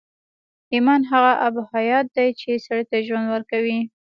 [0.73, 3.79] ايمان هغه آب حيات دی چې سړي ته ژوند ورکوي.